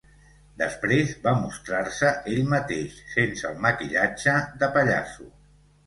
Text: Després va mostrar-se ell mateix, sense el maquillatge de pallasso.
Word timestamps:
Després 0.61 1.11
va 1.27 1.33
mostrar-se 1.41 2.11
ell 2.33 2.49
mateix, 2.55 2.99
sense 3.13 3.49
el 3.53 3.63
maquillatge 3.69 4.39
de 4.65 4.77
pallasso. 4.79 5.35